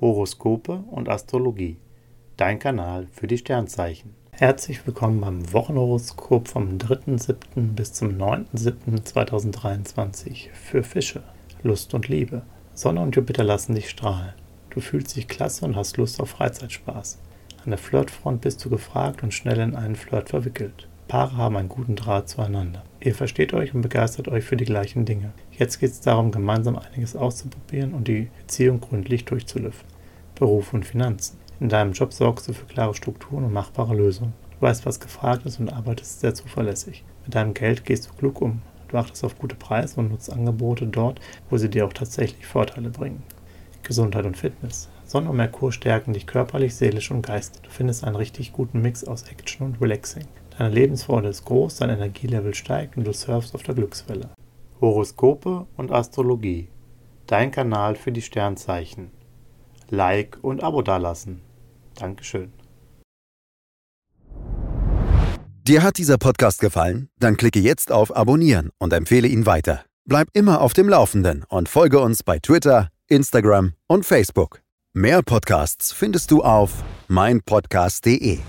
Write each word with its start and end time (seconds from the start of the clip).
Horoskope 0.00 0.84
und 0.90 1.08
Astrologie. 1.08 1.76
Dein 2.36 2.60
Kanal 2.60 3.08
für 3.10 3.26
die 3.26 3.38
Sternzeichen. 3.38 4.14
Herzlich 4.30 4.86
willkommen 4.86 5.20
beim 5.20 5.52
Wochenhoroskop 5.52 6.46
vom 6.46 6.78
3.7. 6.78 7.74
bis 7.74 7.94
zum 7.94 8.10
9.7.2023 8.10 10.50
für 10.52 10.84
Fische. 10.84 11.24
Lust 11.64 11.94
und 11.94 12.06
Liebe. 12.06 12.42
Sonne 12.74 13.00
und 13.00 13.16
Jupiter 13.16 13.42
lassen 13.42 13.74
dich 13.74 13.90
strahlen. 13.90 14.34
Du 14.70 14.80
fühlst 14.80 15.16
dich 15.16 15.26
klasse 15.26 15.64
und 15.64 15.74
hast 15.74 15.96
Lust 15.96 16.20
auf 16.20 16.30
Freizeitspaß. 16.30 17.18
An 17.64 17.70
der 17.70 17.78
Flirtfront 17.78 18.40
bist 18.40 18.64
du 18.64 18.70
gefragt 18.70 19.24
und 19.24 19.34
schnell 19.34 19.58
in 19.58 19.74
einen 19.74 19.96
Flirt 19.96 20.28
verwickelt. 20.28 20.86
Paare 21.08 21.38
haben 21.38 21.56
einen 21.56 21.70
guten 21.70 21.96
Draht 21.96 22.28
zueinander. 22.28 22.84
Ihr 23.00 23.14
versteht 23.14 23.54
euch 23.54 23.74
und 23.74 23.80
begeistert 23.80 24.28
euch 24.28 24.44
für 24.44 24.58
die 24.58 24.66
gleichen 24.66 25.06
Dinge. 25.06 25.32
Jetzt 25.52 25.80
geht 25.80 25.90
es 25.90 26.02
darum, 26.02 26.30
gemeinsam 26.30 26.76
einiges 26.76 27.16
auszuprobieren 27.16 27.94
und 27.94 28.08
die 28.08 28.28
Beziehung 28.42 28.82
gründlich 28.82 29.24
durchzulüften. 29.24 29.88
Beruf 30.34 30.74
und 30.74 30.84
Finanzen. 30.84 31.38
In 31.60 31.70
deinem 31.70 31.92
Job 31.92 32.12
sorgst 32.12 32.46
du 32.46 32.52
für 32.52 32.66
klare 32.66 32.94
Strukturen 32.94 33.44
und 33.44 33.54
machbare 33.54 33.96
Lösungen. 33.96 34.34
Du 34.50 34.66
weißt, 34.66 34.84
was 34.84 35.00
gefragt 35.00 35.46
ist 35.46 35.58
und 35.58 35.72
arbeitest 35.72 36.20
sehr 36.20 36.34
zuverlässig. 36.34 37.04
Mit 37.24 37.34
deinem 37.34 37.54
Geld 37.54 37.86
gehst 37.86 38.06
du 38.06 38.12
klug 38.12 38.42
um. 38.42 38.60
Du 38.88 38.98
achtest 38.98 39.24
auf 39.24 39.38
gute 39.38 39.56
Preise 39.56 40.00
und 40.00 40.10
nutzt 40.10 40.30
Angebote 40.30 40.86
dort, 40.86 41.20
wo 41.48 41.56
sie 41.56 41.70
dir 41.70 41.86
auch 41.86 41.94
tatsächlich 41.94 42.44
Vorteile 42.46 42.90
bringen. 42.90 43.22
Gesundheit 43.82 44.26
und 44.26 44.36
Fitness. 44.36 44.90
Sonne 45.06 45.30
und 45.30 45.36
Merkur 45.36 45.72
stärken 45.72 46.12
dich 46.12 46.26
körperlich, 46.26 46.74
seelisch 46.74 47.10
und 47.10 47.22
geistig. 47.22 47.62
Du 47.62 47.70
findest 47.70 48.04
einen 48.04 48.16
richtig 48.16 48.52
guten 48.52 48.82
Mix 48.82 49.04
aus 49.04 49.22
Action 49.22 49.66
und 49.66 49.80
Relaxing. 49.80 50.26
Deine 50.58 50.74
Lebensfreude 50.74 51.28
ist 51.28 51.44
groß, 51.44 51.76
dein 51.76 51.90
Energielevel 51.90 52.52
steigt 52.52 52.96
und 52.96 53.04
du 53.04 53.12
surfst 53.12 53.54
auf 53.54 53.62
der 53.62 53.76
Glückswelle. 53.76 54.30
Horoskope 54.80 55.68
und 55.76 55.92
Astrologie. 55.92 56.68
Dein 57.28 57.52
Kanal 57.52 57.94
für 57.94 58.10
die 58.10 58.22
Sternzeichen. 58.22 59.12
Like 59.88 60.38
und 60.42 60.64
Abo 60.64 60.82
dalassen. 60.82 61.42
Dankeschön. 61.94 62.52
Dir 65.62 65.84
hat 65.84 65.96
dieser 65.96 66.18
Podcast 66.18 66.60
gefallen? 66.60 67.08
Dann 67.20 67.36
klicke 67.36 67.60
jetzt 67.60 67.92
auf 67.92 68.16
Abonnieren 68.16 68.70
und 68.78 68.92
empfehle 68.92 69.28
ihn 69.28 69.46
weiter. 69.46 69.84
Bleib 70.06 70.28
immer 70.32 70.60
auf 70.60 70.72
dem 70.72 70.88
Laufenden 70.88 71.44
und 71.48 71.68
folge 71.68 72.00
uns 72.00 72.24
bei 72.24 72.40
Twitter, 72.40 72.88
Instagram 73.06 73.74
und 73.86 74.04
Facebook. 74.04 74.60
Mehr 74.92 75.22
Podcasts 75.22 75.92
findest 75.92 76.32
du 76.32 76.42
auf 76.42 76.82
meinpodcast.de. 77.06 78.40